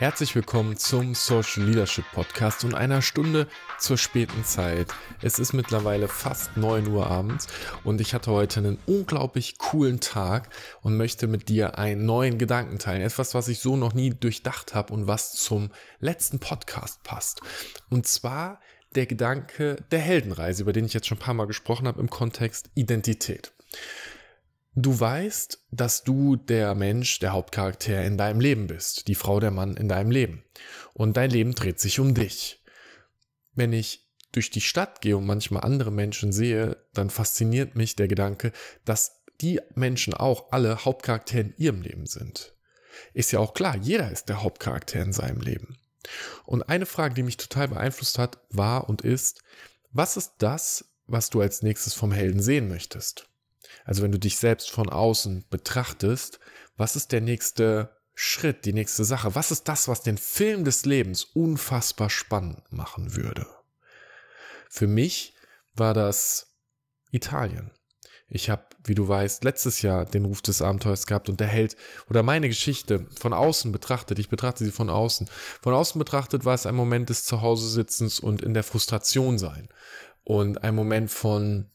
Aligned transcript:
Herzlich 0.00 0.34
willkommen 0.34 0.78
zum 0.78 1.14
Social 1.14 1.62
Leadership 1.62 2.06
Podcast 2.12 2.64
und 2.64 2.74
einer 2.74 3.02
Stunde 3.02 3.46
zur 3.78 3.98
späten 3.98 4.46
Zeit. 4.46 4.86
Es 5.20 5.38
ist 5.38 5.52
mittlerweile 5.52 6.08
fast 6.08 6.56
9 6.56 6.86
Uhr 6.86 7.06
abends 7.06 7.48
und 7.84 8.00
ich 8.00 8.14
hatte 8.14 8.30
heute 8.30 8.60
einen 8.60 8.78
unglaublich 8.86 9.58
coolen 9.58 10.00
Tag 10.00 10.48
und 10.80 10.96
möchte 10.96 11.26
mit 11.26 11.50
dir 11.50 11.76
einen 11.76 12.06
neuen 12.06 12.38
Gedanken 12.38 12.78
teilen. 12.78 13.02
Etwas, 13.02 13.34
was 13.34 13.48
ich 13.48 13.58
so 13.58 13.76
noch 13.76 13.92
nie 13.92 14.08
durchdacht 14.08 14.74
habe 14.74 14.94
und 14.94 15.06
was 15.06 15.34
zum 15.34 15.68
letzten 15.98 16.38
Podcast 16.38 17.02
passt. 17.02 17.42
Und 17.90 18.08
zwar 18.08 18.58
der 18.94 19.04
Gedanke 19.04 19.76
der 19.90 20.00
Heldenreise, 20.00 20.62
über 20.62 20.72
den 20.72 20.86
ich 20.86 20.94
jetzt 20.94 21.08
schon 21.08 21.18
ein 21.18 21.22
paar 21.22 21.34
Mal 21.34 21.46
gesprochen 21.46 21.86
habe 21.86 22.00
im 22.00 22.08
Kontext 22.08 22.70
Identität. 22.74 23.52
Du 24.74 24.98
weißt, 24.98 25.66
dass 25.72 26.04
du 26.04 26.36
der 26.36 26.74
Mensch, 26.76 27.18
der 27.18 27.32
Hauptcharakter 27.32 28.04
in 28.04 28.16
deinem 28.16 28.40
Leben 28.40 28.68
bist, 28.68 29.08
die 29.08 29.16
Frau, 29.16 29.40
der 29.40 29.50
Mann 29.50 29.76
in 29.76 29.88
deinem 29.88 30.12
Leben. 30.12 30.44
Und 30.92 31.16
dein 31.16 31.30
Leben 31.30 31.54
dreht 31.54 31.80
sich 31.80 31.98
um 31.98 32.14
dich. 32.14 32.62
Wenn 33.52 33.72
ich 33.72 34.08
durch 34.30 34.50
die 34.50 34.60
Stadt 34.60 35.00
gehe 35.00 35.16
und 35.16 35.26
manchmal 35.26 35.64
andere 35.64 35.90
Menschen 35.90 36.32
sehe, 36.32 36.76
dann 36.94 37.10
fasziniert 37.10 37.74
mich 37.74 37.96
der 37.96 38.06
Gedanke, 38.06 38.52
dass 38.84 39.24
die 39.40 39.60
Menschen 39.74 40.14
auch 40.14 40.52
alle 40.52 40.84
Hauptcharaktere 40.84 41.40
in 41.40 41.54
ihrem 41.56 41.82
Leben 41.82 42.06
sind. 42.06 42.54
Ist 43.12 43.32
ja 43.32 43.40
auch 43.40 43.54
klar, 43.54 43.76
jeder 43.76 44.10
ist 44.10 44.28
der 44.28 44.42
Hauptcharakter 44.42 45.00
in 45.02 45.12
seinem 45.12 45.40
Leben. 45.40 45.78
Und 46.44 46.62
eine 46.68 46.86
Frage, 46.86 47.14
die 47.14 47.22
mich 47.22 47.36
total 47.36 47.68
beeinflusst 47.68 48.18
hat, 48.18 48.38
war 48.50 48.88
und 48.88 49.02
ist, 49.02 49.42
was 49.90 50.16
ist 50.16 50.34
das, 50.38 50.84
was 51.06 51.30
du 51.30 51.40
als 51.40 51.62
nächstes 51.62 51.94
vom 51.94 52.12
Helden 52.12 52.40
sehen 52.40 52.68
möchtest? 52.68 53.29
Also 53.84 54.02
wenn 54.02 54.12
du 54.12 54.18
dich 54.18 54.38
selbst 54.38 54.70
von 54.70 54.88
außen 54.88 55.46
betrachtest, 55.50 56.40
was 56.76 56.96
ist 56.96 57.12
der 57.12 57.20
nächste 57.20 57.96
Schritt, 58.14 58.64
die 58.64 58.72
nächste 58.72 59.04
Sache? 59.04 59.34
Was 59.34 59.50
ist 59.50 59.68
das, 59.68 59.88
was 59.88 60.02
den 60.02 60.18
Film 60.18 60.64
des 60.64 60.84
Lebens 60.84 61.24
unfassbar 61.24 62.10
spannend 62.10 62.70
machen 62.70 63.16
würde? 63.16 63.46
Für 64.68 64.86
mich 64.86 65.34
war 65.74 65.94
das 65.94 66.54
Italien. 67.10 67.70
Ich 68.28 68.48
habe, 68.48 68.64
wie 68.84 68.94
du 68.94 69.08
weißt, 69.08 69.42
letztes 69.42 69.82
Jahr 69.82 70.04
den 70.04 70.24
Ruf 70.24 70.40
des 70.40 70.62
Abenteuers 70.62 71.06
gehabt 71.06 71.28
und 71.28 71.40
der 71.40 71.48
Held 71.48 71.76
oder 72.08 72.22
meine 72.22 72.46
Geschichte 72.48 73.06
von 73.18 73.32
außen 73.32 73.72
betrachtet, 73.72 74.20
ich 74.20 74.28
betrachte 74.28 74.64
sie 74.64 74.70
von 74.70 74.88
außen. 74.88 75.28
Von 75.60 75.74
außen 75.74 75.98
betrachtet 75.98 76.44
war 76.44 76.54
es 76.54 76.64
ein 76.64 76.76
Moment 76.76 77.08
des 77.08 77.24
Zuhause-Sitzens 77.24 78.20
und 78.20 78.42
in 78.42 78.54
der 78.54 78.62
Frustration 78.62 79.38
sein. 79.38 79.68
Und 80.22 80.62
ein 80.62 80.76
Moment 80.76 81.10
von 81.10 81.70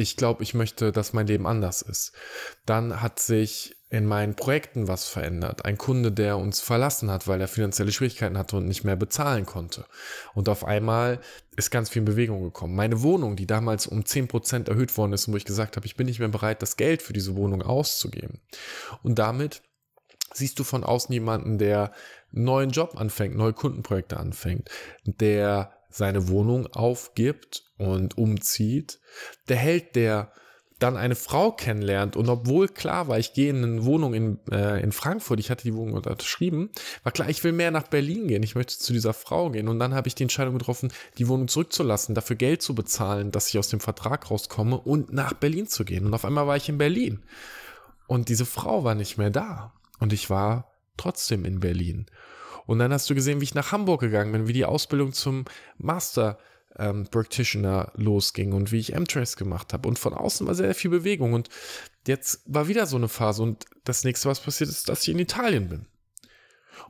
ich 0.00 0.16
glaube, 0.16 0.42
ich 0.42 0.54
möchte, 0.54 0.92
dass 0.92 1.12
mein 1.12 1.26
Leben 1.26 1.46
anders 1.46 1.82
ist. 1.82 2.12
Dann 2.64 3.02
hat 3.02 3.18
sich 3.18 3.76
in 3.90 4.06
meinen 4.06 4.34
Projekten 4.34 4.88
was 4.88 5.08
verändert. 5.08 5.64
Ein 5.64 5.76
Kunde, 5.76 6.10
der 6.12 6.38
uns 6.38 6.60
verlassen 6.60 7.10
hat, 7.10 7.26
weil 7.26 7.40
er 7.40 7.48
finanzielle 7.48 7.92
Schwierigkeiten 7.92 8.38
hatte 8.38 8.56
und 8.56 8.66
nicht 8.66 8.84
mehr 8.84 8.96
bezahlen 8.96 9.46
konnte. 9.46 9.84
Und 10.32 10.48
auf 10.48 10.64
einmal 10.64 11.20
ist 11.56 11.70
ganz 11.70 11.90
viel 11.90 12.00
in 12.00 12.06
Bewegung 12.06 12.42
gekommen. 12.42 12.76
Meine 12.76 13.02
Wohnung, 13.02 13.36
die 13.36 13.46
damals 13.46 13.86
um 13.86 14.00
10% 14.00 14.68
erhöht 14.68 14.96
worden 14.96 15.12
ist, 15.12 15.30
wo 15.30 15.36
ich 15.36 15.44
gesagt 15.44 15.76
habe, 15.76 15.86
ich 15.86 15.96
bin 15.96 16.06
nicht 16.06 16.20
mehr 16.20 16.28
bereit, 16.28 16.62
das 16.62 16.76
Geld 16.76 17.02
für 17.02 17.12
diese 17.12 17.36
Wohnung 17.36 17.62
auszugeben. 17.62 18.40
Und 19.02 19.18
damit 19.18 19.60
siehst 20.32 20.58
du 20.60 20.64
von 20.64 20.84
außen 20.84 21.12
jemanden, 21.12 21.58
der 21.58 21.92
einen 22.32 22.44
neuen 22.44 22.70
Job 22.70 22.98
anfängt, 22.98 23.36
neue 23.36 23.52
Kundenprojekte 23.52 24.18
anfängt, 24.18 24.70
der 25.04 25.72
seine 25.90 26.28
Wohnung 26.28 26.66
aufgibt 26.68 27.64
und 27.78 28.16
umzieht. 28.16 29.00
Der 29.48 29.56
Held, 29.56 29.96
der 29.96 30.32
dann 30.80 30.96
eine 30.96 31.14
Frau 31.14 31.52
kennenlernt 31.52 32.16
und 32.16 32.28
obwohl 32.28 32.66
klar 32.66 33.06
war, 33.06 33.18
ich 33.18 33.34
gehe 33.34 33.50
in 33.50 33.62
eine 33.62 33.84
Wohnung 33.84 34.14
in, 34.14 34.38
äh, 34.50 34.82
in 34.82 34.92
Frankfurt, 34.92 35.38
ich 35.38 35.50
hatte 35.50 35.64
die 35.64 35.74
Wohnung 35.74 35.94
unterschrieben, 35.94 36.70
war 37.02 37.12
klar, 37.12 37.28
ich 37.28 37.44
will 37.44 37.52
mehr 37.52 37.70
nach 37.70 37.88
Berlin 37.88 38.28
gehen, 38.28 38.42
ich 38.42 38.54
möchte 38.54 38.78
zu 38.78 38.94
dieser 38.94 39.12
Frau 39.12 39.50
gehen. 39.50 39.68
Und 39.68 39.78
dann 39.78 39.94
habe 39.94 40.08
ich 40.08 40.14
die 40.14 40.22
Entscheidung 40.22 40.56
getroffen, 40.56 40.90
die 41.18 41.28
Wohnung 41.28 41.48
zurückzulassen, 41.48 42.14
dafür 42.14 42.36
Geld 42.36 42.62
zu 42.62 42.74
bezahlen, 42.74 43.30
dass 43.30 43.48
ich 43.48 43.58
aus 43.58 43.68
dem 43.68 43.80
Vertrag 43.80 44.30
rauskomme 44.30 44.78
und 44.78 45.12
nach 45.12 45.34
Berlin 45.34 45.66
zu 45.66 45.84
gehen. 45.84 46.06
Und 46.06 46.14
auf 46.14 46.24
einmal 46.24 46.46
war 46.46 46.56
ich 46.56 46.70
in 46.70 46.78
Berlin. 46.78 47.22
Und 48.06 48.30
diese 48.30 48.46
Frau 48.46 48.82
war 48.82 48.94
nicht 48.94 49.18
mehr 49.18 49.30
da. 49.30 49.74
Und 49.98 50.14
ich 50.14 50.30
war 50.30 50.72
trotzdem 50.96 51.44
in 51.44 51.60
Berlin 51.60 52.06
und 52.70 52.78
dann 52.78 52.92
hast 52.92 53.10
du 53.10 53.16
gesehen, 53.16 53.40
wie 53.40 53.44
ich 53.46 53.56
nach 53.56 53.72
Hamburg 53.72 54.00
gegangen 54.00 54.30
bin, 54.30 54.46
wie 54.46 54.52
die 54.52 54.64
Ausbildung 54.64 55.12
zum 55.12 55.44
Master 55.76 56.38
ähm, 56.78 57.08
Practitioner 57.10 57.90
losging 57.96 58.52
und 58.52 58.70
wie 58.70 58.78
ich 58.78 58.92
M-Trace 58.92 59.34
gemacht 59.34 59.72
habe. 59.72 59.88
Und 59.88 59.98
von 59.98 60.14
außen 60.14 60.46
war 60.46 60.54
sehr 60.54 60.72
viel 60.76 60.92
Bewegung. 60.92 61.32
Und 61.32 61.48
jetzt 62.06 62.42
war 62.46 62.68
wieder 62.68 62.86
so 62.86 62.96
eine 62.96 63.08
Phase. 63.08 63.42
Und 63.42 63.64
das 63.82 64.04
nächste, 64.04 64.28
was 64.28 64.38
passiert 64.38 64.70
ist, 64.70 64.88
dass 64.88 65.02
ich 65.02 65.08
in 65.08 65.18
Italien 65.18 65.68
bin. 65.68 65.86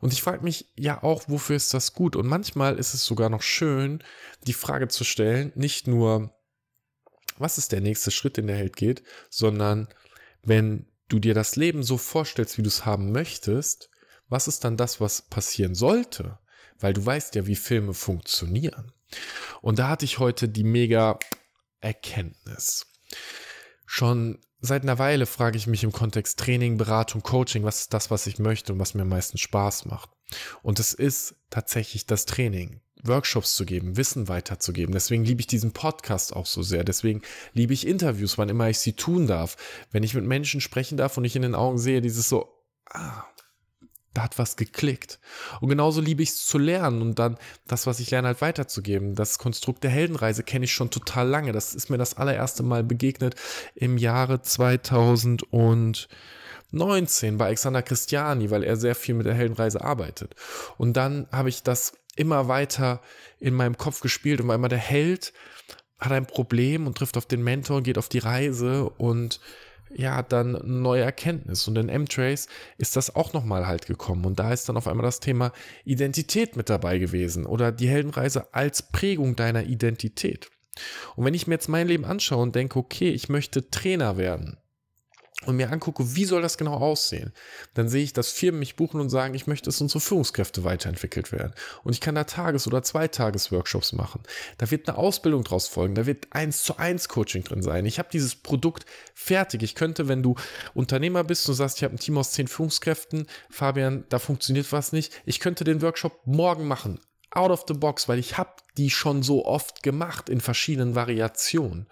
Und 0.03 0.13
ich 0.13 0.21
frage 0.21 0.45
mich 0.45 0.71
ja 0.77 1.03
auch, 1.03 1.23
wofür 1.29 1.57
ist 1.57 1.73
das 1.73 1.95
gut? 1.95 2.15
Und 2.15 2.27
manchmal 2.27 2.79
ist 2.79 2.93
es 2.93 3.07
sogar 3.07 3.31
noch 3.31 3.41
schön, 3.41 4.05
die 4.47 4.53
Frage 4.53 4.89
zu 4.89 5.05
stellen, 5.05 5.51
nicht 5.55 5.87
nur, 5.87 6.39
was 7.39 7.57
ist 7.57 7.73
der 7.73 7.81
nächste 7.81 8.11
Schritt, 8.11 8.37
den 8.37 8.49
der 8.49 8.57
Held 8.57 8.77
geht, 8.77 9.03
sondern 9.31 9.89
wenn 10.43 10.91
du 11.09 11.21
dir 11.21 11.33
das 11.33 11.57
Leben 11.57 11.83
so 11.83 11.97
vorstellst, 11.97 12.59
wie 12.59 12.63
du 12.63 12.69
es 12.69 12.85
haben 12.85 13.13
möchtest, 13.13 13.90
was 14.31 14.49
ist 14.49 14.65
dann 14.65 14.77
das, 14.77 15.01
was 15.01 15.23
passieren 15.23 15.75
sollte? 15.75 16.39
Weil 16.79 16.95
du 16.95 17.05
weißt 17.05 17.35
ja, 17.35 17.47
wie 17.47 17.57
Filme 17.57 17.93
funktionieren. 17.93 18.93
Und 19.61 19.79
da 19.79 19.89
hatte 19.89 20.05
ich 20.05 20.19
heute 20.19 20.49
die 20.49 20.65
mega 20.65 21.19
Erkenntnis. 21.81 22.87
Schon 23.85 24.39
seit 24.61 24.83
einer 24.83 24.99
Weile 24.99 25.27
frage 25.27 25.57
ich 25.57 25.67
mich 25.67 25.85
im 25.85 25.93
Kontext 25.93 26.39
Training, 26.39 26.79
Beratung, 26.79 27.23
Coaching, 27.23 27.65
was 27.65 27.81
ist 27.81 27.95
das, 27.95 28.11
was 28.11 28.27
ich 28.27 28.39
möchte 28.39 28.73
und 28.73 28.79
was 28.79 28.95
mir 28.95 29.03
am 29.03 29.09
meisten 29.09 29.39
Spaß 29.39 29.87
macht. 29.87 30.11
Und 30.63 30.79
es 30.79 30.95
ist 30.95 31.35
tatsächlich 31.51 32.07
das 32.07 32.25
Training, 32.25 32.81
Workshops 33.03 33.57
zu 33.57 33.65
geben, 33.65 33.97
Wissen 33.97 34.29
weiterzugeben. 34.29 34.93
Deswegen 34.93 35.25
liebe 35.25 35.41
ich 35.41 35.47
diesen 35.47 35.73
Podcast 35.73 36.35
auch 36.37 36.47
so 36.47 36.63
sehr. 36.63 36.85
Deswegen 36.85 37.23
liebe 37.53 37.73
ich 37.73 37.87
Interviews, 37.87 38.39
wann 38.39 38.49
immer 38.49 38.69
ich 38.69 38.79
sie 38.79 38.93
tun 38.93 39.27
darf. 39.27 39.57
Wenn 39.91 40.03
ich 40.03 40.15
mit 40.15 40.25
Menschen 40.25 40.61
sprechen 40.61 40.97
darf 40.97 41.17
und 41.17 41.25
ich 41.25 41.37
in 41.37 41.43
den 41.43 41.55
Augen 41.55 41.79
sehe, 41.79 42.01
dieses 42.01 42.29
so, 42.29 42.49
ah, 42.91 43.25
hat 44.23 44.39
was 44.39 44.57
geklickt. 44.57 45.19
Und 45.61 45.69
genauso 45.69 46.01
liebe 46.01 46.23
ich 46.23 46.31
es 46.31 46.47
zu 46.47 46.59
lernen 46.59 47.03
und 47.03 47.19
dann 47.19 47.37
das, 47.67 47.87
was 47.87 48.01
ich 48.01 48.11
lerne, 48.11 48.29
halt 48.29 48.41
weiterzugeben. 48.41 49.15
Das 49.15 49.39
Konstrukt 49.39 49.85
der 49.85 49.91
Heldenreise 49.91 50.43
kenne 50.43 50.65
ich 50.65 50.73
schon 50.73 50.91
total 50.91 51.29
lange. 51.29 51.53
Das 51.53 51.75
ist 51.75 51.91
mir 51.91 51.99
das 51.99 52.17
allererste 52.17 52.63
Mal 52.63 52.85
begegnet 52.85 53.35
im 53.75 53.99
Jahre 53.99 54.43
2019 54.43 56.09
bei 57.39 57.47
Alexander 57.47 57.83
Christiani, 57.83 58.51
weil 58.51 58.65
er 58.65 58.77
sehr 58.77 58.95
viel 58.95 59.15
mit 59.15 59.27
der 59.27 59.35
Heldenreise 59.35 59.83
arbeitet. 59.83 60.35
Und 60.79 60.97
dann 60.97 61.27
habe 61.33 61.49
ich 61.49 61.63
das 61.63 61.93
immer 62.17 62.49
weiter 62.49 63.01
in 63.39 63.55
meinem 63.55 63.77
Kopf 63.77 64.01
gespielt 64.01 64.41
und 64.41 64.49
war 64.49 64.57
immer 64.57 64.69
der 64.69 64.79
Held 64.79 65.33
hat 66.01 66.13
ein 66.13 66.27
Problem 66.27 66.87
und 66.87 66.97
trifft 66.97 67.17
auf 67.17 67.27
den 67.27 67.43
Mentor, 67.43 67.83
geht 67.83 67.99
auf 67.99 68.09
die 68.09 68.19
Reise 68.19 68.89
und 68.89 69.41
ja, 69.95 70.23
dann 70.23 70.61
neue 70.65 71.03
Erkenntnis. 71.03 71.67
Und 71.69 71.77
in 71.77 71.89
M-Trace 71.89 72.49
ist 72.79 72.97
das 72.97 73.15
auch 73.15 73.33
nochmal 73.33 73.67
halt 73.67 73.87
gekommen. 73.87 74.25
Und 74.25 74.39
da 74.39 74.53
ist 74.53 74.69
dann 74.69 74.77
auf 74.77 74.87
einmal 74.87 75.05
das 75.05 75.21
Thema 75.21 75.53
Identität 75.85 76.57
mit 76.57 76.71
dabei 76.71 76.99
gewesen 76.99 77.47
oder 77.47 77.73
die 77.73 77.89
Heldenreise 77.89 78.55
als 78.55 78.91
Prägung 78.91 79.37
deiner 79.37 79.65
Identität. 79.65 80.51
Und 81.17 81.25
wenn 81.25 81.35
ich 81.35 81.47
mir 81.47 81.55
jetzt 81.55 81.69
mein 81.69 81.89
Leben 81.89 82.05
anschaue 82.05 82.43
und 82.43 82.55
denke, 82.55 82.79
okay, 82.79 83.11
ich 83.11 83.29
möchte 83.29 83.71
Trainer 83.71 84.17
werden, 84.17 84.60
und 85.47 85.57
mir 85.57 85.71
angucke, 85.71 86.15
wie 86.15 86.27
soll 86.27 86.43
das 86.43 86.59
genau 86.59 86.75
aussehen, 86.75 87.33
dann 87.75 87.89
sehe 87.89 88.03
ich, 88.03 88.13
dass 88.13 88.31
Firmen 88.31 88.59
mich 88.59 88.77
buchen 88.77 89.01
und 89.01 89.09
sagen, 89.09 89.35
ich 89.35 89.47
möchte, 89.47 89.67
dass 89.67 89.81
unsere 89.81 90.01
Führungskräfte 90.01 90.65
weiterentwickelt 90.65 91.33
werden. 91.33 91.55
Und 91.83 91.95
ich 91.95 92.01
kann 92.01 92.15
da 92.15 92.25
Tages- 92.25 92.67
oder 92.67 92.83
Zweitages-Workshops 92.83 93.93
machen. 93.93 94.23
Da 94.59 94.71
wird 94.71 94.89
eine 94.89 94.99
Ausbildung 94.99 95.43
draus 95.45 95.67
folgen, 95.67 95.95
da 95.95 96.05
wird 96.07 96.29
eins 96.31 96.63
zu 96.63 96.77
eins 96.77 97.09
Coaching 97.09 97.45
drin 97.45 97.63
sein. 97.63 97.87
Ich 97.87 97.99
habe 97.99 98.11
dieses 98.13 98.37
Produkt 98.37 98.85
fertig. 99.15 99.63
Ich 99.63 99.75
könnte, 99.75 100.09
wenn 100.09 100.23
du 100.23 100.35
Unternehmer 100.75 101.25
bist 101.25 101.49
und 101.49 101.55
sagst, 101.55 101.79
ich 101.79 101.85
habe 101.85 101.95
ein 101.95 102.01
Team 102.01 102.19
aus 102.19 102.33
zehn 102.33 102.49
Führungskräften, 102.49 103.27
Fabian, 103.49 104.05
da 104.11 104.19
funktioniert 104.19 104.71
was 104.73 104.93
nicht, 104.93 105.23
ich 105.25 105.41
könnte 105.41 105.65
den 105.65 105.81
Workshop 105.83 106.21
morgen 106.27 106.67
machen. 106.67 107.01
Out 107.33 107.51
of 107.51 107.65
the 107.69 107.75
box, 107.75 108.09
weil 108.09 108.19
ich 108.19 108.37
habe 108.37 108.51
die 108.77 108.91
schon 108.91 109.23
so 109.23 109.45
oft 109.47 109.85
gemacht 109.85 110.29
in 110.29 110.41
verschiedenen 110.41 110.97
Variationen. 110.97 111.89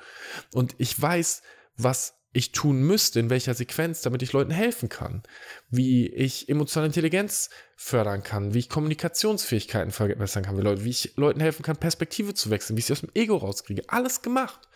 Und 0.53 0.75
ich 0.79 1.01
weiß, 1.01 1.43
was 1.77 2.18
ich 2.33 2.53
tun 2.53 2.83
müsste, 2.83 3.21
in 3.21 3.31
welcher 3.31 3.55
Sequenz, 3.55 4.03
damit 4.03 4.23
ich 4.23 4.33
Leuten 4.33 4.51
helfen 4.51 4.89
kann, 4.89 5.23
wie 5.71 6.07
ich 6.09 6.49
emotionale 6.49 6.89
Intelligenz 6.89 7.49
fördern 7.77 8.23
kann, 8.23 8.53
wie 8.53 8.59
ich 8.59 8.69
Kommunikationsfähigkeiten 8.69 9.91
verbessern 9.91 10.45
kann, 10.45 10.85
wie, 10.85 10.91
ich 10.91 11.15
Leuten 11.17 11.41
helfen 11.41 11.63
kann, 11.63 11.77
Perspektive 11.77 12.35
zu 12.35 12.51
wechseln, 12.51 12.77
wie 12.77 12.81
ich 12.81 12.87
sie 12.87 12.93
aus 12.93 13.01
dem 13.01 13.11
Ego 13.15 13.37
rauskriege. 13.37 13.83
Alles 13.89 14.21
gemacht. 14.21 14.69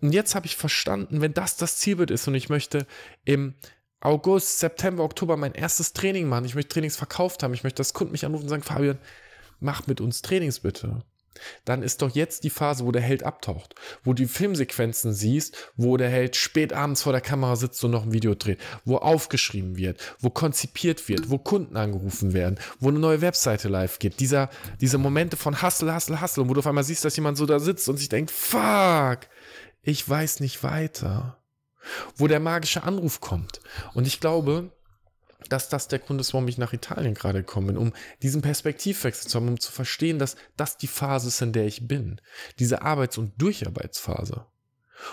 Und 0.00 0.12
jetzt 0.12 0.34
habe 0.34 0.46
ich 0.46 0.56
verstanden, 0.56 1.20
wenn 1.20 1.34
das 1.34 1.56
das 1.56 1.78
Zielbild 1.78 2.10
ist 2.10 2.28
und 2.28 2.34
ich 2.34 2.50
möchte 2.50 2.86
im 3.24 3.54
August, 4.00 4.60
September, 4.60 5.02
Oktober 5.02 5.36
mein 5.36 5.54
erstes 5.54 5.92
Training 5.92 6.28
machen, 6.28 6.44
ich 6.44 6.54
möchte 6.54 6.74
Trainings 6.74 6.96
verkauft 6.96 7.42
haben, 7.42 7.54
ich 7.54 7.64
möchte, 7.64 7.78
dass 7.78 7.94
Kunden 7.94 8.12
mich 8.12 8.24
anrufen 8.24 8.44
und 8.44 8.50
sagen, 8.50 8.62
Fabian, 8.62 8.98
mach 9.58 9.86
mit 9.86 10.00
uns 10.00 10.22
Trainings 10.22 10.60
bitte 10.60 11.02
dann 11.64 11.82
ist 11.82 12.02
doch 12.02 12.14
jetzt 12.14 12.44
die 12.44 12.50
Phase, 12.50 12.84
wo 12.84 12.92
der 12.92 13.02
Held 13.02 13.22
abtaucht, 13.22 13.74
wo 14.02 14.12
du 14.12 14.22
die 14.22 14.28
Filmsequenzen 14.28 15.12
siehst, 15.12 15.70
wo 15.76 15.96
der 15.96 16.08
Held 16.08 16.36
spät 16.36 16.72
abends 16.72 17.02
vor 17.02 17.12
der 17.12 17.20
Kamera 17.20 17.56
sitzt 17.56 17.82
und 17.84 17.90
noch 17.90 18.04
ein 18.04 18.12
Video 18.12 18.34
dreht, 18.34 18.60
wo 18.84 18.96
aufgeschrieben 18.96 19.76
wird, 19.76 20.16
wo 20.20 20.30
konzipiert 20.30 21.08
wird, 21.08 21.30
wo 21.30 21.38
Kunden 21.38 21.76
angerufen 21.76 22.32
werden, 22.32 22.58
wo 22.80 22.88
eine 22.88 22.98
neue 22.98 23.20
Webseite 23.20 23.68
live 23.68 23.98
geht. 23.98 24.20
Dieser, 24.20 24.50
diese 24.80 24.98
Momente 24.98 25.36
von 25.36 25.62
Hustle, 25.62 25.94
Hustle, 25.94 26.20
Hustle, 26.20 26.48
wo 26.48 26.54
du 26.54 26.60
auf 26.60 26.66
einmal 26.66 26.84
siehst, 26.84 27.04
dass 27.04 27.16
jemand 27.16 27.38
so 27.38 27.46
da 27.46 27.58
sitzt 27.58 27.88
und 27.88 27.96
sich 27.96 28.08
denkt, 28.08 28.30
fuck, 28.30 29.20
ich 29.82 30.08
weiß 30.08 30.40
nicht 30.40 30.62
weiter. 30.62 31.38
Wo 32.16 32.26
der 32.26 32.40
magische 32.40 32.82
Anruf 32.82 33.20
kommt. 33.20 33.60
Und 33.94 34.06
ich 34.06 34.20
glaube, 34.20 34.70
dass 35.48 35.68
das 35.68 35.88
der 35.88 36.00
Grund 36.00 36.20
ist, 36.20 36.34
warum 36.34 36.48
ich 36.48 36.58
nach 36.58 36.72
Italien 36.72 37.14
gerade 37.14 37.40
gekommen 37.40 37.68
bin, 37.68 37.76
um 37.76 37.92
diesen 38.22 38.42
Perspektivwechsel 38.42 39.30
zu 39.30 39.36
haben, 39.36 39.48
um 39.48 39.60
zu 39.60 39.70
verstehen, 39.70 40.18
dass 40.18 40.36
das 40.56 40.76
die 40.76 40.88
Phase 40.88 41.28
ist, 41.28 41.40
in 41.40 41.52
der 41.52 41.66
ich 41.66 41.86
bin. 41.86 42.20
Diese 42.58 42.82
Arbeits- 42.82 43.18
und 43.18 43.40
Durcharbeitsphase. 43.40 44.46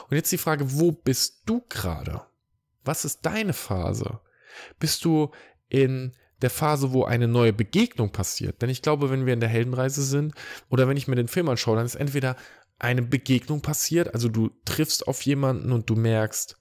Und 0.09 0.15
jetzt 0.15 0.31
die 0.31 0.39
Frage, 0.39 0.73
wo 0.73 0.91
bist 0.91 1.43
du 1.45 1.63
gerade? 1.69 2.21
Was 2.83 3.05
ist 3.05 3.25
deine 3.25 3.53
Phase? 3.53 4.19
Bist 4.79 5.05
du 5.05 5.31
in 5.69 6.13
der 6.41 6.49
Phase, 6.49 6.91
wo 6.91 7.03
eine 7.03 7.27
neue 7.27 7.53
Begegnung 7.53 8.11
passiert? 8.11 8.61
Denn 8.61 8.69
ich 8.69 8.81
glaube, 8.81 9.09
wenn 9.09 9.25
wir 9.25 9.33
in 9.33 9.39
der 9.39 9.49
Heldenreise 9.49 10.03
sind 10.03 10.33
oder 10.69 10.87
wenn 10.87 10.97
ich 10.97 11.07
mir 11.07 11.15
den 11.15 11.27
Film 11.27 11.49
anschaue, 11.49 11.77
dann 11.77 11.85
ist 11.85 11.95
entweder 11.95 12.35
eine 12.77 13.01
Begegnung 13.01 13.61
passiert, 13.61 14.13
also 14.13 14.27
du 14.27 14.49
triffst 14.65 15.07
auf 15.07 15.21
jemanden 15.21 15.71
und 15.71 15.89
du 15.89 15.95
merkst, 15.95 16.57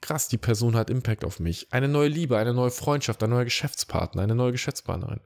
krass, 0.00 0.28
die 0.28 0.38
Person 0.38 0.76
hat 0.76 0.90
Impact 0.90 1.24
auf 1.24 1.40
mich. 1.40 1.72
Eine 1.72 1.88
neue 1.88 2.08
Liebe, 2.08 2.38
eine 2.38 2.54
neue 2.54 2.70
Freundschaft, 2.70 3.22
ein 3.22 3.30
neuer 3.30 3.44
Geschäftspartner, 3.44 4.22
eine 4.22 4.34
neue 4.34 4.52
Geschäftspartnerin. 4.52 5.20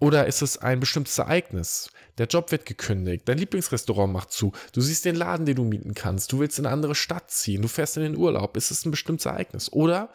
Oder 0.00 0.26
ist 0.26 0.42
es 0.42 0.58
ein 0.58 0.80
bestimmtes 0.80 1.18
Ereignis? 1.18 1.90
Der 2.18 2.26
Job 2.26 2.50
wird 2.52 2.66
gekündigt, 2.66 3.28
dein 3.28 3.38
Lieblingsrestaurant 3.38 4.12
macht 4.12 4.32
zu, 4.32 4.52
du 4.72 4.80
siehst 4.80 5.04
den 5.04 5.16
Laden, 5.16 5.46
den 5.46 5.56
du 5.56 5.64
mieten 5.64 5.94
kannst, 5.94 6.32
du 6.32 6.38
willst 6.38 6.58
in 6.58 6.66
eine 6.66 6.72
andere 6.72 6.94
Stadt 6.94 7.30
ziehen, 7.30 7.62
du 7.62 7.68
fährst 7.68 7.96
in 7.96 8.02
den 8.04 8.16
Urlaub. 8.16 8.56
Ist 8.56 8.70
es 8.70 8.84
ein 8.84 8.90
bestimmtes 8.90 9.26
Ereignis? 9.26 9.72
Oder 9.72 10.10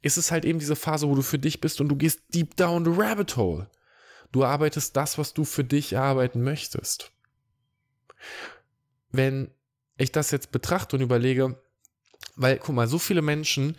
ist 0.00 0.16
es 0.16 0.30
halt 0.30 0.44
eben 0.44 0.58
diese 0.58 0.76
Phase, 0.76 1.08
wo 1.08 1.14
du 1.14 1.22
für 1.22 1.38
dich 1.38 1.60
bist 1.60 1.80
und 1.80 1.88
du 1.88 1.96
gehst 1.96 2.20
deep 2.34 2.56
down 2.56 2.84
the 2.84 2.92
rabbit 2.94 3.36
hole? 3.36 3.68
Du 4.32 4.44
arbeitest 4.44 4.96
das, 4.96 5.18
was 5.18 5.34
du 5.34 5.44
für 5.44 5.62
dich 5.62 5.92
erarbeiten 5.92 6.42
möchtest. 6.42 7.12
Wenn 9.10 9.50
ich 9.98 10.10
das 10.10 10.30
jetzt 10.30 10.50
betrachte 10.52 10.96
und 10.96 11.02
überlege, 11.02 11.60
weil, 12.36 12.58
guck 12.58 12.74
mal, 12.74 12.88
so 12.88 12.98
viele 12.98 13.22
Menschen, 13.22 13.76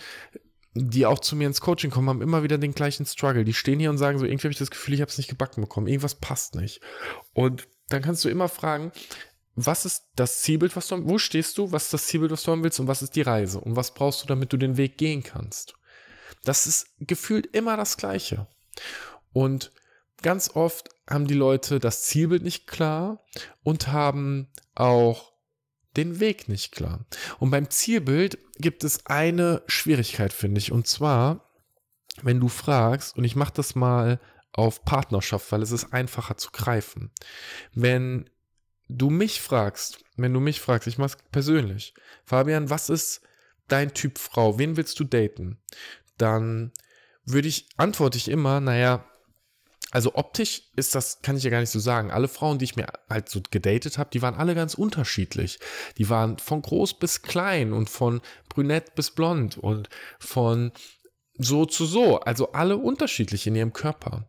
die 0.73 1.05
auch 1.05 1.19
zu 1.19 1.35
mir 1.35 1.47
ins 1.47 1.61
Coaching 1.61 1.91
kommen, 1.91 2.09
haben 2.09 2.21
immer 2.21 2.43
wieder 2.43 2.57
den 2.57 2.73
gleichen 2.73 3.05
Struggle. 3.05 3.45
Die 3.45 3.53
stehen 3.53 3.79
hier 3.79 3.89
und 3.89 3.97
sagen 3.97 4.17
so, 4.17 4.25
irgendwie 4.25 4.47
habe 4.47 4.53
ich 4.53 4.59
das 4.59 4.71
Gefühl, 4.71 4.95
ich 4.95 5.01
habe 5.01 5.09
es 5.09 5.17
nicht 5.17 5.29
gebacken 5.29 5.61
bekommen. 5.61 5.87
Irgendwas 5.87 6.15
passt 6.15 6.55
nicht. 6.55 6.81
Und 7.33 7.67
dann 7.89 8.01
kannst 8.01 8.25
du 8.25 8.29
immer 8.29 8.49
fragen, 8.49 8.91
was 9.55 9.85
ist 9.85 10.05
das 10.15 10.41
Zielbild, 10.41 10.75
was 10.75 10.87
du, 10.87 11.07
wo 11.07 11.19
stehst 11.19 11.57
du, 11.57 11.71
was 11.71 11.85
ist 11.85 11.93
das 11.93 12.07
Zielbild, 12.07 12.31
was 12.31 12.43
du 12.43 12.51
haben 12.51 12.63
willst 12.63 12.79
und 12.79 12.87
was 12.87 13.03
ist 13.03 13.15
die 13.15 13.21
Reise 13.21 13.59
und 13.59 13.75
was 13.75 13.93
brauchst 13.93 14.23
du, 14.23 14.27
damit 14.27 14.51
du 14.51 14.57
den 14.57 14.77
Weg 14.77 14.97
gehen 14.97 15.21
kannst. 15.21 15.75
Das 16.43 16.65
ist 16.65 16.87
gefühlt 16.99 17.45
immer 17.55 17.77
das 17.77 17.97
Gleiche. 17.97 18.47
Und 19.31 19.71
ganz 20.21 20.55
oft 20.55 20.89
haben 21.07 21.27
die 21.27 21.35
Leute 21.35 21.79
das 21.79 22.03
Zielbild 22.03 22.43
nicht 22.43 22.65
klar 22.65 23.23
und 23.61 23.89
haben 23.89 24.49
auch 24.73 25.32
den 25.95 26.19
Weg 26.19 26.49
nicht 26.49 26.71
klar. 26.71 27.05
Und 27.39 27.51
beim 27.51 27.69
Zielbild 27.69 28.37
gibt 28.57 28.83
es 28.83 29.05
eine 29.05 29.61
Schwierigkeit, 29.67 30.33
finde 30.33 30.59
ich. 30.59 30.71
Und 30.71 30.87
zwar, 30.87 31.49
wenn 32.21 32.39
du 32.39 32.47
fragst, 32.47 33.17
und 33.17 33.23
ich 33.23 33.35
mache 33.35 33.53
das 33.53 33.75
mal 33.75 34.19
auf 34.51 34.85
Partnerschaft, 34.85 35.51
weil 35.51 35.61
es 35.61 35.71
ist 35.71 35.93
einfacher 35.93 36.37
zu 36.37 36.51
greifen. 36.51 37.11
Wenn 37.73 38.29
du 38.87 39.09
mich 39.09 39.41
fragst, 39.41 40.03
wenn 40.15 40.33
du 40.33 40.39
mich 40.39 40.61
fragst, 40.61 40.87
ich 40.87 40.97
mach's 40.97 41.17
persönlich, 41.31 41.93
Fabian, 42.23 42.69
was 42.69 42.89
ist 42.89 43.21
dein 43.67 43.93
Typ 43.93 44.19
Frau? 44.19 44.59
Wen 44.59 44.77
willst 44.77 44.99
du 44.99 45.03
daten? 45.03 45.57
Dann 46.17 46.71
würde 47.25 47.47
ich, 47.47 47.67
antworte 47.77 48.17
ich 48.17 48.29
immer, 48.29 48.59
naja, 48.59 49.05
also 49.93 50.15
optisch 50.15 50.63
ist 50.75 50.95
das, 50.95 51.21
kann 51.21 51.37
ich 51.37 51.43
ja 51.43 51.51
gar 51.51 51.59
nicht 51.59 51.69
so 51.69 51.79
sagen. 51.79 52.09
Alle 52.09 52.27
Frauen, 52.27 52.57
die 52.57 52.65
ich 52.65 52.75
mir 52.75 52.87
halt 53.11 53.29
so 53.29 53.43
gedatet 53.51 53.99
habe, 53.99 54.09
die 54.11 54.23
waren 54.23 54.33
alle 54.33 54.55
ganz 54.55 54.73
unterschiedlich. 54.73 55.59
Die 55.99 56.09
waren 56.09 56.39
von 56.39 56.63
groß 56.63 56.95
bis 56.95 57.21
klein 57.21 57.73
und 57.73 57.91
von 57.91 58.21
brünett 58.49 58.95
bis 58.95 59.11
blond 59.11 59.59
und 59.59 59.89
von 60.17 60.71
so 61.37 61.67
zu 61.67 61.85
so. 61.85 62.19
Also 62.21 62.53
alle 62.53 62.77
unterschiedlich 62.77 63.45
in 63.45 63.53
ihrem 63.53 63.71
Körper. 63.71 64.27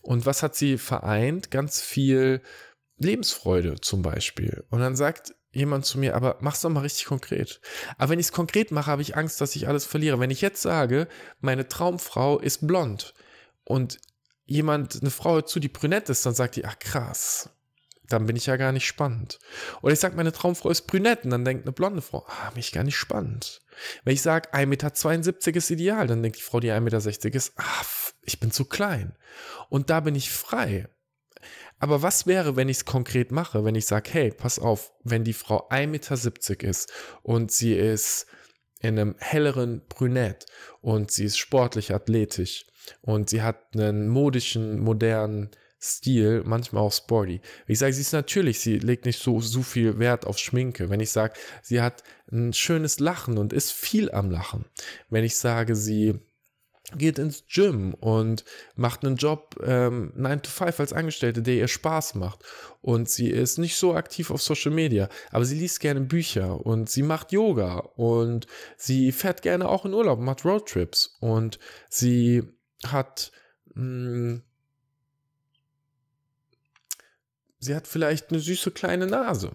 Und 0.00 0.24
was 0.24 0.42
hat 0.42 0.54
sie 0.56 0.78
vereint? 0.78 1.50
Ganz 1.50 1.82
viel 1.82 2.40
Lebensfreude 2.96 3.82
zum 3.82 4.00
Beispiel. 4.00 4.64
Und 4.70 4.80
dann 4.80 4.96
sagt 4.96 5.34
jemand 5.50 5.84
zu 5.84 5.98
mir, 5.98 6.16
aber 6.16 6.38
mach's 6.40 6.62
doch 6.62 6.70
mal 6.70 6.80
richtig 6.80 7.04
konkret. 7.04 7.60
Aber 7.98 8.12
wenn 8.12 8.18
ich 8.18 8.26
es 8.26 8.32
konkret 8.32 8.70
mache, 8.70 8.90
habe 8.90 9.02
ich 9.02 9.14
Angst, 9.14 9.42
dass 9.42 9.56
ich 9.56 9.68
alles 9.68 9.84
verliere. 9.84 10.20
Wenn 10.20 10.30
ich 10.30 10.40
jetzt 10.40 10.62
sage, 10.62 11.06
meine 11.40 11.68
Traumfrau 11.68 12.38
ist 12.38 12.66
blond 12.66 13.12
und 13.64 13.98
jemand, 14.44 15.00
eine 15.00 15.10
Frau 15.10 15.40
zu, 15.40 15.60
die 15.60 15.68
brünett 15.68 16.08
ist, 16.08 16.26
dann 16.26 16.34
sagt 16.34 16.56
die, 16.56 16.64
ach 16.64 16.78
krass, 16.78 17.50
dann 18.08 18.26
bin 18.26 18.36
ich 18.36 18.46
ja 18.46 18.56
gar 18.56 18.72
nicht 18.72 18.86
spannend. 18.86 19.38
Oder 19.80 19.94
ich 19.94 20.00
sage, 20.00 20.16
meine 20.16 20.32
Traumfrau 20.32 20.70
ist 20.70 20.86
brünett 20.86 21.24
und 21.24 21.30
dann 21.30 21.44
denkt 21.44 21.64
eine 21.64 21.72
blonde 21.72 22.02
Frau, 22.02 22.26
ah, 22.28 22.50
bin 22.50 22.60
ich 22.60 22.72
gar 22.72 22.84
nicht 22.84 22.96
spannend. 22.96 23.60
Wenn 24.04 24.14
ich 24.14 24.22
sage, 24.22 24.52
1,72 24.52 24.66
Meter 24.66 25.56
ist 25.56 25.70
ideal, 25.70 26.06
dann 26.06 26.22
denkt 26.22 26.38
die 26.38 26.42
Frau, 26.42 26.60
die 26.60 26.70
1,60 26.70 26.80
Meter 26.80 27.36
ist, 27.36 27.52
ah, 27.56 27.84
ich 28.22 28.40
bin 28.40 28.50
zu 28.50 28.64
klein. 28.64 29.16
Und 29.68 29.90
da 29.90 30.00
bin 30.00 30.14
ich 30.14 30.30
frei. 30.30 30.88
Aber 31.78 32.02
was 32.02 32.26
wäre, 32.26 32.54
wenn 32.54 32.68
ich 32.68 32.78
es 32.78 32.84
konkret 32.84 33.32
mache, 33.32 33.64
wenn 33.64 33.74
ich 33.74 33.86
sage, 33.86 34.10
hey, 34.12 34.30
pass 34.30 34.58
auf, 34.58 34.92
wenn 35.02 35.24
die 35.24 35.32
Frau 35.32 35.68
1,70 35.68 35.86
Meter 35.86 36.68
ist 36.68 36.92
und 37.22 37.50
sie 37.50 37.74
ist 37.74 38.26
in 38.82 38.98
einem 38.98 39.14
helleren 39.18 39.82
Brünett 39.88 40.46
und 40.80 41.10
sie 41.10 41.24
ist 41.24 41.38
sportlich 41.38 41.94
athletisch 41.94 42.66
und 43.00 43.30
sie 43.30 43.42
hat 43.42 43.74
einen 43.74 44.08
modischen, 44.08 44.80
modernen 44.80 45.50
Stil, 45.84 46.42
manchmal 46.44 46.84
auch 46.84 46.92
sporty. 46.92 47.40
Ich 47.66 47.80
sage, 47.80 47.92
sie 47.92 48.02
ist 48.02 48.12
natürlich, 48.12 48.60
sie 48.60 48.78
legt 48.78 49.04
nicht 49.04 49.20
so, 49.20 49.40
so 49.40 49.62
viel 49.62 49.98
Wert 49.98 50.26
auf 50.26 50.38
Schminke. 50.38 50.90
Wenn 50.90 51.00
ich 51.00 51.10
sage, 51.10 51.34
sie 51.60 51.80
hat 51.80 52.04
ein 52.30 52.52
schönes 52.52 53.00
Lachen 53.00 53.36
und 53.36 53.52
ist 53.52 53.72
viel 53.72 54.10
am 54.12 54.30
Lachen. 54.30 54.64
Wenn 55.10 55.24
ich 55.24 55.34
sage, 55.36 55.74
sie 55.74 56.20
geht 56.96 57.18
ins 57.18 57.44
Gym 57.46 57.94
und 57.94 58.44
macht 58.74 59.04
einen 59.04 59.16
Job 59.16 59.56
ähm, 59.64 60.12
9 60.16 60.42
to 60.42 60.50
5 60.50 60.80
als 60.80 60.92
Angestellte, 60.92 61.42
der 61.42 61.54
ihr 61.54 61.68
Spaß 61.68 62.16
macht. 62.16 62.40
Und 62.80 63.08
sie 63.08 63.30
ist 63.30 63.58
nicht 63.58 63.76
so 63.76 63.94
aktiv 63.94 64.30
auf 64.30 64.42
Social 64.42 64.72
Media, 64.72 65.08
aber 65.30 65.44
sie 65.44 65.58
liest 65.58 65.80
gerne 65.80 66.00
Bücher 66.00 66.64
und 66.64 66.90
sie 66.90 67.02
macht 67.02 67.32
Yoga 67.32 67.78
und 67.78 68.46
sie 68.76 69.12
fährt 69.12 69.42
gerne 69.42 69.68
auch 69.68 69.84
in 69.84 69.94
Urlaub, 69.94 70.18
macht 70.18 70.44
Roadtrips 70.44 71.16
und 71.20 71.58
sie 71.88 72.42
hat, 72.84 73.30
mh, 73.74 73.82
hm, 73.82 74.42
sie 77.60 77.74
hat 77.74 77.86
vielleicht 77.86 78.30
eine 78.30 78.40
süße 78.40 78.72
kleine 78.72 79.06
Nase. 79.06 79.52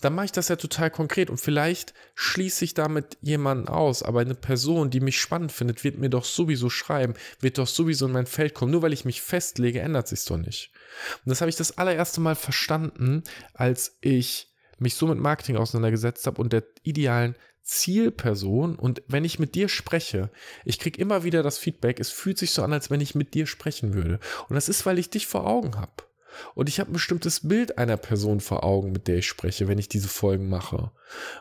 Dann 0.00 0.14
mache 0.14 0.26
ich 0.26 0.32
das 0.32 0.48
ja 0.48 0.56
total 0.56 0.90
konkret 0.90 1.28
und 1.28 1.40
vielleicht 1.40 1.92
schließe 2.14 2.64
ich 2.64 2.74
damit 2.74 3.18
jemanden 3.20 3.68
aus, 3.68 4.04
aber 4.04 4.20
eine 4.20 4.36
Person, 4.36 4.90
die 4.90 5.00
mich 5.00 5.20
spannend 5.20 5.50
findet, 5.50 5.82
wird 5.82 5.98
mir 5.98 6.08
doch 6.08 6.24
sowieso 6.24 6.70
schreiben, 6.70 7.14
wird 7.40 7.58
doch 7.58 7.66
sowieso 7.66 8.06
in 8.06 8.12
mein 8.12 8.26
Feld 8.26 8.54
kommen. 8.54 8.70
Nur 8.70 8.82
weil 8.82 8.92
ich 8.92 9.04
mich 9.04 9.22
festlege, 9.22 9.80
ändert 9.80 10.06
sich 10.06 10.24
doch 10.24 10.36
nicht. 10.36 10.70
Und 11.24 11.30
das 11.30 11.40
habe 11.40 11.50
ich 11.50 11.56
das 11.56 11.78
allererste 11.78 12.20
Mal 12.20 12.36
verstanden, 12.36 13.24
als 13.54 13.96
ich 14.00 14.48
mich 14.78 14.94
so 14.94 15.08
mit 15.08 15.18
Marketing 15.18 15.56
auseinandergesetzt 15.56 16.26
habe 16.26 16.40
und 16.40 16.52
der 16.52 16.62
idealen 16.84 17.34
Zielperson 17.68 18.76
und 18.76 19.02
wenn 19.08 19.26
ich 19.26 19.38
mit 19.38 19.54
dir 19.54 19.68
spreche, 19.68 20.30
ich 20.64 20.78
kriege 20.78 21.00
immer 21.00 21.22
wieder 21.22 21.42
das 21.42 21.58
Feedback, 21.58 22.00
es 22.00 22.10
fühlt 22.10 22.38
sich 22.38 22.52
so 22.52 22.62
an, 22.62 22.72
als 22.72 22.90
wenn 22.90 23.02
ich 23.02 23.14
mit 23.14 23.34
dir 23.34 23.46
sprechen 23.46 23.92
würde. 23.92 24.20
Und 24.48 24.54
das 24.54 24.70
ist, 24.70 24.86
weil 24.86 24.98
ich 24.98 25.10
dich 25.10 25.26
vor 25.26 25.46
Augen 25.46 25.76
habe. 25.76 26.07
Und 26.54 26.68
ich 26.68 26.80
habe 26.80 26.90
ein 26.90 26.94
bestimmtes 26.94 27.46
Bild 27.46 27.78
einer 27.78 27.96
Person 27.96 28.40
vor 28.40 28.64
Augen, 28.64 28.92
mit 28.92 29.08
der 29.08 29.18
ich 29.18 29.28
spreche, 29.28 29.68
wenn 29.68 29.78
ich 29.78 29.88
diese 29.88 30.08
Folgen 30.08 30.48
mache. 30.48 30.90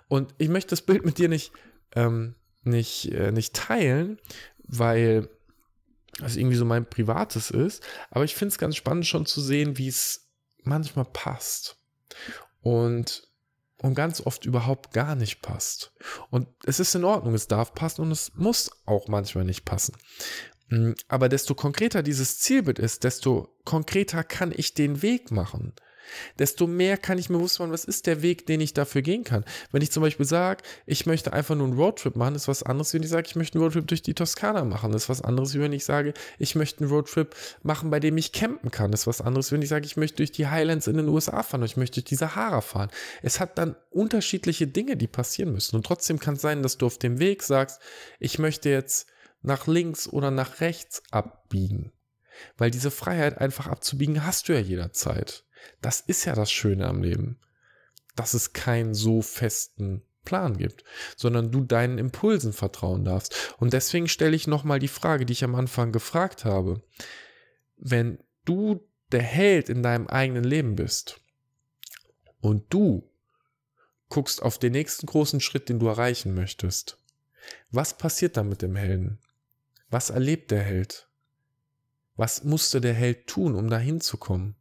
Und 0.07 0.33
ich 0.37 0.49
möchte 0.49 0.71
das 0.71 0.81
Bild 0.81 1.05
mit 1.05 1.17
dir 1.17 1.29
nicht, 1.29 1.51
ähm, 1.95 2.35
nicht, 2.63 3.11
äh, 3.11 3.31
nicht 3.31 3.55
teilen, 3.55 4.19
weil 4.63 5.29
es 6.23 6.35
irgendwie 6.35 6.57
so 6.57 6.65
mein 6.65 6.89
privates 6.89 7.51
ist. 7.51 7.83
Aber 8.09 8.25
ich 8.25 8.35
finde 8.35 8.53
es 8.53 8.57
ganz 8.57 8.75
spannend 8.75 9.05
schon 9.05 9.25
zu 9.25 9.41
sehen, 9.41 9.77
wie 9.77 9.87
es 9.87 10.29
manchmal 10.63 11.05
passt. 11.05 11.77
Und 12.61 13.27
und 13.81 13.93
ganz 13.93 14.21
oft 14.21 14.45
überhaupt 14.45 14.91
gar 14.91 15.15
nicht 15.15 15.41
passt. 15.41 15.93
Und 16.29 16.47
es 16.65 16.79
ist 16.79 16.95
in 16.95 17.03
Ordnung, 17.03 17.33
es 17.33 17.47
darf 17.47 17.73
passen 17.73 18.01
und 18.01 18.11
es 18.11 18.33
muss 18.35 18.71
auch 18.85 19.07
manchmal 19.07 19.45
nicht 19.45 19.65
passen. 19.65 19.95
Mm, 20.69 20.91
aber 21.07 21.29
desto 21.29 21.55
konkreter 21.55 22.03
dieses 22.03 22.39
Zielbild 22.39 22.79
ist, 22.79 23.03
desto 23.03 23.49
konkreter 23.63 24.23
kann 24.23 24.53
ich 24.55 24.73
den 24.73 25.01
Weg 25.01 25.31
machen. 25.31 25.73
desto 26.39 26.67
mehr 26.67 26.97
kann 26.97 27.17
ich 27.17 27.29
mir 27.29 27.37
bewusst 27.37 27.59
machen, 27.59 27.73
was 27.73 27.83
ist 27.83 28.07
der 28.07 28.21
Weg, 28.21 28.45
den 28.45 28.61
ich 28.61 28.73
dafür 28.73 29.01
gehen 29.01 29.25
kann. 29.25 29.43
Wenn 29.73 29.81
ich 29.81 29.91
zum 29.91 30.01
Beispiel 30.01 30.25
sage, 30.25 30.63
ich 30.85 31.05
möchte 31.05 31.33
einfach 31.33 31.55
nur 31.55 31.67
einen 31.67 31.77
Roadtrip 31.77 32.15
machen, 32.15 32.35
ist 32.35 32.47
was 32.47 32.63
anderes, 32.63 32.93
wenn 32.93 33.03
ich 33.03 33.09
sage, 33.09 33.27
ich 33.27 33.35
möchte 33.35 33.55
einen 33.57 33.63
Roadtrip 33.63 33.87
durch 33.87 34.01
die 34.03 34.13
Toskana 34.13 34.63
machen, 34.63 34.93
ist 34.93 35.09
was 35.09 35.21
anderes, 35.21 35.57
wenn 35.59 35.73
ich 35.73 35.83
sage, 35.83 36.13
ich 36.39 36.55
möchte 36.55 36.81
einen 36.81 36.91
Roadtrip 36.91 37.35
machen, 37.61 37.89
bei 37.89 37.99
dem 37.99 38.17
ich 38.17 38.31
campen 38.31 38.71
kann, 38.71 38.93
ist 38.93 39.05
was 39.05 39.19
anderes, 39.19 39.51
wenn 39.51 39.61
ich 39.61 39.69
sage, 39.69 39.85
ich 39.85 39.97
möchte 39.97 40.17
durch 40.17 40.31
die 40.31 40.47
Highlands 40.47 40.87
in 40.87 40.95
den 40.95 41.09
USA 41.09 41.43
fahren 41.43 41.61
oder 41.61 41.69
ich 41.69 41.77
möchte 41.77 41.95
durch 41.95 42.05
die 42.05 42.15
Sahara 42.15 42.61
fahren. 42.61 42.89
Es 43.21 43.39
hat 43.41 43.57
dann 43.57 43.75
unterschiedliche 43.91 44.67
Dinge, 44.67 44.95
die 44.95 45.07
passieren 45.07 45.51
müssen. 45.51 45.75
Und 45.75 45.85
trotzdem 45.85 46.19
kann 46.19 46.35
es 46.35 46.41
sein, 46.41 46.63
dass 46.63 46.77
du 46.77 46.85
auf 46.85 46.97
dem 46.97 47.19
Weg 47.19 47.43
sagst, 47.43 47.81
ich 48.19 48.39
möchte 48.39 48.69
jetzt 48.69 49.07
nach 49.41 49.67
links 49.67 50.07
oder 50.07 50.31
nach 50.31 50.61
rechts 50.61 51.03
abbiegen. 51.11 51.91
Weil 52.57 52.71
diese 52.71 52.91
Freiheit 52.91 53.39
einfach 53.39 53.67
abzubiegen 53.67 54.25
hast 54.25 54.47
du 54.47 54.53
ja 54.53 54.59
jederzeit. 54.59 55.45
Das 55.81 56.01
ist 56.01 56.25
ja 56.25 56.35
das 56.35 56.51
Schöne 56.51 56.87
am 56.87 57.01
Leben, 57.01 57.39
dass 58.15 58.33
es 58.33 58.53
keinen 58.53 58.93
so 58.93 59.21
festen 59.21 60.03
Plan 60.23 60.57
gibt, 60.57 60.83
sondern 61.15 61.51
du 61.51 61.63
deinen 61.63 61.97
Impulsen 61.97 62.51
vertrauen 62.51 63.05
darfst. 63.05 63.55
Und 63.59 63.73
deswegen 63.73 64.09
stelle 64.09 64.35
ich 64.35 64.45
nochmal 64.45 64.79
die 64.79 64.89
Frage, 64.89 65.25
die 65.25 65.33
ich 65.33 65.43
am 65.43 65.55
Anfang 65.55 65.91
gefragt 65.91 66.43
habe. 66.43 66.83
Wenn 67.77 68.19
du 68.43 68.85
der 69.11 69.21
Held 69.21 69.69
in 69.69 69.83
deinem 69.83 70.07
eigenen 70.07 70.43
Leben 70.43 70.75
bist 70.75 71.21
und 72.41 72.65
du 72.73 73.09
guckst 74.09 74.41
auf 74.41 74.57
den 74.57 74.73
nächsten 74.73 75.05
großen 75.05 75.39
Schritt, 75.39 75.69
den 75.69 75.79
du 75.79 75.87
erreichen 75.87 76.33
möchtest, 76.33 76.99
was 77.71 77.97
passiert 77.97 78.35
dann 78.35 78.49
mit 78.49 78.61
dem 78.61 78.75
Helden? 78.75 79.19
Was 79.89 80.09
erlebt 80.09 80.51
der 80.51 80.61
Held? 80.61 81.07
Was 82.15 82.43
musste 82.43 82.81
der 82.81 82.93
Held 82.93 83.27
tun, 83.27 83.55
um 83.55 83.69
dahin 83.69 84.01
zu 84.01 84.17
kommen? 84.17 84.55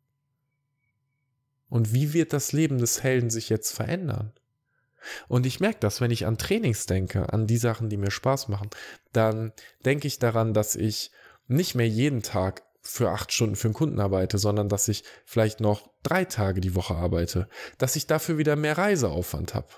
Und 1.69 1.93
wie 1.93 2.13
wird 2.13 2.33
das 2.33 2.53
Leben 2.53 2.79
des 2.79 3.03
Helden 3.03 3.31
sich 3.31 3.49
jetzt 3.49 3.73
verändern? 3.73 4.33
Und 5.29 5.47
ich 5.47 5.61
merke 5.61 5.79
das, 5.81 6.01
wenn 6.01 6.11
ich 6.11 6.27
an 6.27 6.39
Trainings 6.39 6.87
denke, 6.87 7.33
an 7.33 7.47
die 7.47 7.59
Sachen, 7.59 7.89
die 7.89 7.97
mir 7.97 8.11
Spaß 8.11 8.49
machen, 8.49 8.71
dann 9.13 9.53
denke 9.85 10.07
ich 10.07 10.19
daran, 10.19 10.55
dass 10.55 10.77
ich 10.77 11.11
nicht 11.49 11.75
mehr 11.75 11.89
jeden 11.89 12.23
Tag 12.23 12.63
für 12.81 13.11
acht 13.11 13.33
Stunden 13.33 13.57
für 13.57 13.69
einen 13.69 13.75
Kunden 13.75 14.01
arbeite, 14.01 14.39
sondern 14.39 14.69
dass 14.69 14.89
ich 14.89 15.03
vielleicht 15.25 15.61
noch 15.61 15.91
drei 16.03 16.25
Tage 16.25 16.61
die 16.61 16.75
Woche 16.75 16.95
arbeite, 16.95 17.49
dass 17.79 17.97
ich 17.97 18.07
dafür 18.07 18.39
wieder 18.39 18.57
mehr 18.57 18.79
Reiseaufwand 18.79 19.55
habe. 19.55 19.69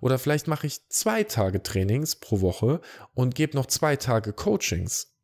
Oder 0.00 0.18
vielleicht 0.18 0.48
mache 0.48 0.66
ich 0.66 0.88
zwei 0.88 1.24
Tage 1.24 1.62
Trainings 1.62 2.16
pro 2.16 2.40
Woche 2.40 2.80
und 3.14 3.34
gebe 3.34 3.56
noch 3.56 3.66
zwei 3.66 3.96
Tage 3.96 4.32
Coachings. 4.32 5.14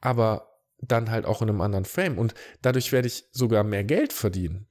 Aber 0.00 0.58
dann 0.78 1.10
halt 1.10 1.26
auch 1.26 1.42
in 1.42 1.48
einem 1.48 1.60
anderen 1.60 1.84
Frame. 1.84 2.18
Und 2.18 2.34
dadurch 2.60 2.92
werde 2.92 3.08
ich 3.08 3.28
sogar 3.32 3.64
mehr 3.64 3.84
Geld 3.84 4.12
verdienen 4.12 4.68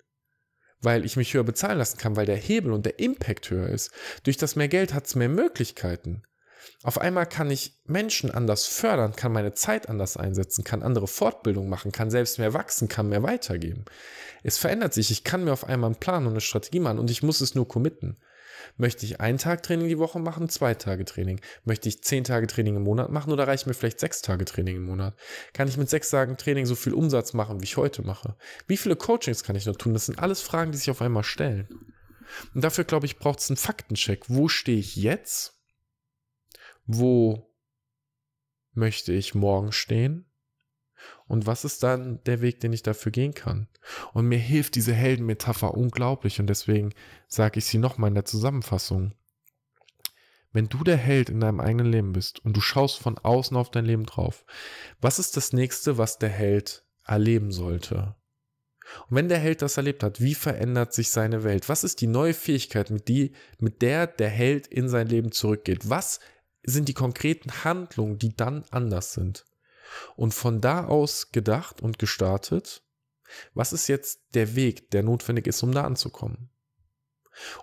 weil 0.81 1.05
ich 1.05 1.15
mich 1.15 1.33
höher 1.33 1.43
bezahlen 1.43 1.77
lassen 1.77 1.98
kann, 1.98 2.15
weil 2.15 2.25
der 2.25 2.38
Hebel 2.38 2.74
und 2.74 2.86
der 2.86 3.00
Impact 3.00 3.50
höher 3.50 3.69
ist. 3.69 3.91
Durch 4.24 4.38
das 4.38 4.55
mehr 4.55 4.67
Geld 4.67 4.93
hat 4.93 5.07
es 5.07 5.15
mehr 5.15 5.29
Möglichkeiten. 5.29 6.24
Auf 6.83 7.00
einmal 7.00 7.25
kann 7.25 7.50
ich 7.50 7.79
Menschen 7.86 8.31
anders 8.31 8.65
fördern, 8.65 9.15
kann 9.15 9.31
meine 9.31 9.53
Zeit 9.53 9.89
anders 9.89 10.17
einsetzen, 10.17 10.63
kann 10.63 10.83
andere 10.83 11.07
Fortbildung 11.07 11.69
machen, 11.69 11.91
kann 11.91 12.12
selbst 12.12 12.39
mehr 12.39 12.53
wachsen, 12.53 12.88
kann 12.88 13.10
mehr 13.10 13.24
weitergeben. 13.24 13.86
Es 14.43 14.57
verändert 14.57 14.93
sich. 14.93 15.12
Ich 15.12 15.24
kann 15.24 15.43
mir 15.43 15.53
auf 15.53 15.65
einmal 15.65 15.89
einen 15.89 16.00
Plan 16.00 16.25
und 16.25 16.33
eine 16.33 16.41
Strategie 16.41 16.79
machen 16.79 17.00
und 17.00 17.12
ich 17.12 17.24
muss 17.24 17.41
es 17.41 17.55
nur 17.55 17.67
committen. 17.67 18.17
Möchte 18.77 19.05
ich 19.05 19.20
einen 19.20 19.38
Tag 19.38 19.63
Training 19.63 19.88
die 19.88 20.00
Woche 20.00 20.20
machen, 20.20 20.50
zwei 20.50 20.74
Tage 20.74 21.05
Training? 21.05 21.39
Möchte 21.63 21.89
ich 21.89 22.03
zehn 22.03 22.24
Tage 22.24 22.48
Training 22.48 22.75
im 22.75 22.84
Monat 22.84 23.12
machen 23.12 23.31
oder 23.31 23.48
reicht 23.48 23.67
mir 23.67 23.74
vielleicht 23.74 24.00
sechs 24.00 24.22
Tage 24.22 24.46
Training 24.46 24.77
im 24.77 24.86
Monat? 24.86 25.15
Kann 25.53 25.67
ich 25.67 25.77
mit 25.77 25.89
sechs 25.89 26.10
Tagen 26.10 26.38
Training 26.38 26.65
so 26.65 26.75
viel 26.75 26.93
Umsatz 26.93 27.34
machen, 27.34 27.60
wie 27.60 27.65
ich 27.65 27.77
heute 27.77 28.01
mache? 28.01 28.36
Wie 28.67 28.77
viele 28.77 28.96
Coachings 28.96 29.43
kann 29.43 29.55
ich 29.55 29.65
noch 29.65 29.75
tun? 29.75 29.93
Das 29.93 30.05
sind 30.05 30.20
alles 30.20 30.41
Fragen, 30.41 30.72
die 30.72 30.77
sich 30.77 30.91
auf 30.91 31.01
einmal 31.01 31.24
stellen. 31.24 31.67
Und 32.53 32.63
dafür, 32.63 32.84
glaube 32.84 33.05
ich, 33.05 33.17
braucht 33.17 33.39
es 33.39 33.50
einen 33.50 33.58
Faktencheck. 33.58 34.29
Wo 34.29 34.48
stehe 34.48 34.79
ich 34.79 34.96
jetzt? 34.96 35.58
Wo 36.86 37.53
möchte 38.74 39.13
ich 39.13 39.36
morgen 39.36 39.72
stehen? 39.72 40.31
Und 41.27 41.48
was 41.48 41.65
ist 41.65 41.84
dann 41.84 42.24
der 42.25 42.41
Weg, 42.41 42.60
den 42.60 42.74
ich 42.74 42.84
dafür 42.84 43.12
gehen 43.12 43.34
kann? 43.34 43.67
Und 44.13 44.27
mir 44.27 44.39
hilft 44.39 44.75
diese 44.75 44.93
Heldenmetapher 44.93 45.74
unglaublich 45.74 46.39
und 46.39 46.48
deswegen 46.48 46.93
sage 47.27 47.60
ich 47.60 47.65
sie 47.65 47.77
nochmal 47.77 48.10
in 48.10 48.15
der 48.15 48.25
Zusammenfassung. 48.25 49.13
Wenn 50.53 50.67
du 50.67 50.84
der 50.84 50.98
Held 50.98 51.29
in 51.29 51.39
deinem 51.39 51.62
eigenen 51.62 51.91
Leben 51.91 52.12
bist 52.12 52.43
und 52.43 52.58
du 52.58 52.62
schaust 52.62 53.00
von 53.00 53.17
außen 53.17 53.55
auf 53.55 53.72
dein 53.72 53.86
Leben 53.86 54.05
drauf, 54.05 54.46
was 55.00 55.17
ist 55.17 55.38
das 55.38 55.53
nächste, 55.53 55.98
was 55.98 56.20
der 56.20 56.29
Held 56.29 56.86
erleben 57.05 57.51
sollte? 57.51 58.15
Und 59.10 59.15
wenn 59.15 59.29
der 59.29 59.39
Held 59.39 59.62
das 59.62 59.77
erlebt 59.77 60.03
hat, 60.03 60.20
wie 60.20 60.36
verändert 60.36 60.93
sich 60.93 61.10
seine 61.10 61.43
Welt? 61.43 61.70
Was 61.70 61.84
ist 61.84 62.01
die 62.01 62.08
neue 62.08 62.34
Fähigkeit, 62.34 62.89
mit, 62.89 63.08
die, 63.08 63.31
mit 63.60 63.81
der 63.81 64.08
der 64.08 64.29
Held 64.29 64.67
in 64.67 64.89
sein 64.89 65.08
Leben 65.08 65.31
zurückgeht? 65.31 65.89
Was 65.89 66.20
sind 66.63 66.89
die 66.89 66.93
konkreten 66.93 67.63
Handlungen, 67.63 68.17
die 68.17 68.36
dann 68.36 68.65
anders 68.72 69.13
sind? 69.13 69.46
Und 70.15 70.33
von 70.33 70.62
da 70.62 70.86
aus 70.86 71.31
gedacht 71.31 71.81
und 71.81 72.00
gestartet, 72.00 72.83
was 73.53 73.74
ist 73.74 73.88
jetzt 73.88 74.21
der 74.33 74.55
Weg, 74.55 74.91
der 74.91 75.03
notwendig 75.03 75.48
ist, 75.48 75.63
um 75.63 75.71
da 75.71 75.83
anzukommen? 75.83 76.50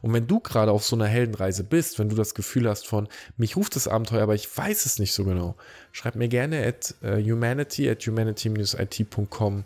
Und 0.01 0.13
wenn 0.13 0.27
du 0.27 0.41
gerade 0.41 0.73
auf 0.73 0.85
so 0.85 0.97
einer 0.97 1.07
Heldenreise 1.07 1.63
bist, 1.63 1.99
wenn 1.99 2.09
du 2.09 2.17
das 2.17 2.35
Gefühl 2.35 2.69
hast 2.69 2.87
von, 2.87 3.09
mich 3.37 3.57
ruft 3.57 3.77
das 3.77 3.87
Abenteuer, 3.87 4.23
aber 4.23 4.35
ich 4.35 4.57
weiß 4.57 4.87
es 4.87 4.99
nicht 4.99 5.13
so 5.13 5.25
genau, 5.25 5.57
schreib 5.93 6.15
mir 6.15 6.29
gerne 6.29 6.67
at 6.67 6.95
uh, 7.03 7.17
humanity 7.17 7.89
at 7.89 8.05
humanity-it.com 8.07 9.65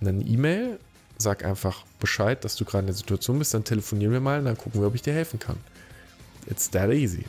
eine 0.00 0.22
E-Mail, 0.22 0.78
sag 1.18 1.44
einfach 1.44 1.84
Bescheid, 1.98 2.44
dass 2.44 2.56
du 2.56 2.64
gerade 2.64 2.80
in 2.80 2.86
der 2.86 2.94
Situation 2.94 3.38
bist, 3.38 3.54
dann 3.54 3.64
telefonieren 3.64 4.12
wir 4.12 4.20
mal 4.20 4.38
und 4.38 4.44
dann 4.44 4.58
gucken 4.58 4.80
wir, 4.80 4.88
ob 4.88 4.94
ich 4.94 5.02
dir 5.02 5.14
helfen 5.14 5.40
kann. 5.40 5.56
It's 6.48 6.70
that 6.70 6.90
easy. 6.90 7.24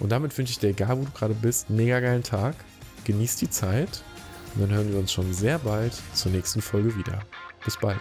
Und 0.00 0.10
damit 0.10 0.36
wünsche 0.36 0.52
ich 0.52 0.58
dir, 0.58 0.70
egal 0.70 0.98
wo 0.98 1.04
du 1.04 1.10
gerade 1.12 1.34
bist, 1.34 1.70
mega 1.70 2.00
geilen 2.00 2.22
Tag 2.22 2.56
genießt 3.08 3.40
die 3.40 3.50
Zeit 3.50 4.04
und 4.54 4.62
dann 4.62 4.70
hören 4.70 4.92
wir 4.92 4.98
uns 4.98 5.12
schon 5.12 5.32
sehr 5.32 5.58
bald 5.58 5.94
zur 6.14 6.30
nächsten 6.30 6.60
Folge 6.60 6.94
wieder. 6.96 7.20
Bis 7.64 7.76
bald. 7.76 8.00